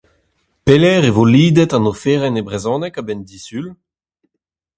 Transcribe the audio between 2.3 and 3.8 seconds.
e brezhoneg a-benn Disul?